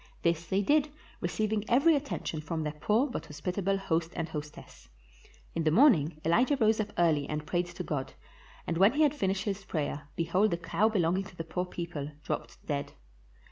[0.23, 4.89] This they did, receiving every attention from their poor but hospitable host and hostess.
[5.53, 8.13] In the morning Elijah rose up early and prayed to God,
[8.65, 12.13] and when he had finished his prayer, behold the cow belonging to the poor people
[12.23, 12.93] dropped dead.